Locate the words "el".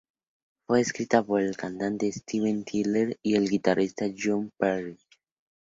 1.41-1.55, 3.35-3.47